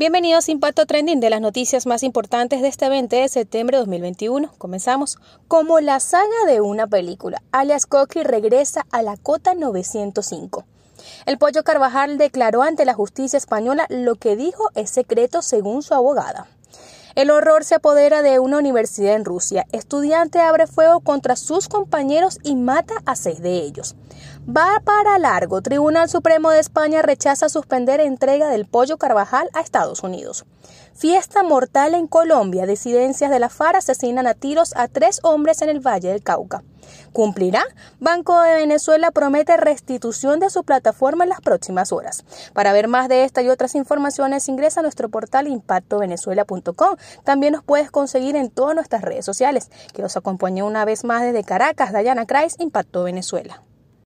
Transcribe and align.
Bienvenidos 0.00 0.48
a 0.48 0.52
Impacto 0.52 0.86
Trending 0.86 1.20
de 1.20 1.28
las 1.28 1.42
noticias 1.42 1.84
más 1.84 2.02
importantes 2.04 2.62
de 2.62 2.68
este 2.68 2.88
20 2.88 3.16
de 3.16 3.28
septiembre 3.28 3.76
de 3.76 3.82
2021. 3.82 4.50
Comenzamos. 4.56 5.18
Como 5.46 5.78
la 5.80 6.00
saga 6.00 6.46
de 6.46 6.62
una 6.62 6.86
película, 6.86 7.42
alias 7.52 7.84
Coqui 7.84 8.22
regresa 8.22 8.86
a 8.92 9.02
la 9.02 9.18
cota 9.18 9.52
905. 9.52 10.64
El 11.26 11.36
Pollo 11.36 11.64
Carvajal 11.64 12.16
declaró 12.16 12.62
ante 12.62 12.86
la 12.86 12.94
justicia 12.94 13.36
española 13.36 13.84
lo 13.90 14.14
que 14.14 14.36
dijo 14.36 14.70
es 14.74 14.88
secreto 14.88 15.42
según 15.42 15.82
su 15.82 15.92
abogada. 15.92 16.46
El 17.14 17.30
horror 17.30 17.64
se 17.64 17.74
apodera 17.74 18.22
de 18.22 18.38
una 18.38 18.56
universidad 18.56 19.16
en 19.16 19.26
Rusia. 19.26 19.66
Estudiante 19.70 20.38
abre 20.40 20.66
fuego 20.66 21.00
contra 21.00 21.36
sus 21.36 21.68
compañeros 21.68 22.38
y 22.42 22.56
mata 22.56 22.94
a 23.04 23.16
seis 23.16 23.42
de 23.42 23.56
ellos. 23.56 23.96
Va 24.48 24.80
para 24.82 25.18
largo. 25.18 25.60
Tribunal 25.60 26.08
Supremo 26.08 26.50
de 26.50 26.60
España 26.60 27.02
rechaza 27.02 27.50
suspender 27.50 28.00
entrega 28.00 28.48
del 28.48 28.66
pollo 28.66 28.96
Carvajal 28.96 29.50
a 29.52 29.60
Estados 29.60 30.02
Unidos. 30.02 30.46
Fiesta 30.94 31.42
mortal 31.42 31.94
en 31.94 32.06
Colombia. 32.06 32.66
Disidencias 32.66 33.30
de 33.30 33.38
la 33.38 33.50
FARC 33.50 33.76
asesinan 33.76 34.26
a 34.26 34.34
tiros 34.34 34.74
a 34.76 34.88
tres 34.88 35.20
hombres 35.24 35.60
en 35.60 35.68
el 35.68 35.80
Valle 35.80 36.08
del 36.08 36.22
Cauca. 36.22 36.64
¿Cumplirá? 37.12 37.64
Banco 38.00 38.40
de 38.40 38.54
Venezuela 38.54 39.10
promete 39.10 39.56
restitución 39.58 40.40
de 40.40 40.48
su 40.48 40.64
plataforma 40.64 41.24
en 41.24 41.30
las 41.30 41.42
próximas 41.42 41.92
horas. 41.92 42.24
Para 42.54 42.72
ver 42.72 42.88
más 42.88 43.08
de 43.08 43.24
esta 43.24 43.42
y 43.42 43.50
otras 43.50 43.74
informaciones, 43.74 44.48
ingresa 44.48 44.80
a 44.80 44.82
nuestro 44.82 45.10
portal 45.10 45.48
impactovenezuela.com. 45.48 46.96
También 47.24 47.52
nos 47.52 47.62
puedes 47.62 47.90
conseguir 47.90 48.36
en 48.36 48.50
todas 48.50 48.74
nuestras 48.74 49.02
redes 49.02 49.26
sociales. 49.26 49.70
Que 49.92 50.02
os 50.02 50.16
acompañe 50.16 50.62
una 50.62 50.86
vez 50.86 51.04
más 51.04 51.22
desde 51.22 51.44
Caracas, 51.44 51.92
Dayana 51.92 52.26
Kreis, 52.26 52.56
Impacto 52.58 53.04
Venezuela. 53.04 53.62